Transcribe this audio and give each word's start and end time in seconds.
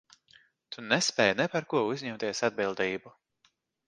Tu 0.75 0.83
nespēj 0.85 1.29
ne 1.41 1.45
par 1.55 1.67
ko 1.73 1.81
uzņemties 1.89 2.41
atbildību. 2.49 3.13